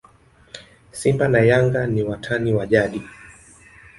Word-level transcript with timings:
simba 0.91 1.27
na 1.27 1.39
yanga 1.41 1.87
ni 1.87 2.03
watani 2.03 2.53
wa 2.53 2.65
jadi 2.67 3.01